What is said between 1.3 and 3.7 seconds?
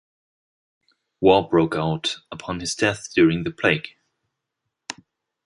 broke out upon his death during the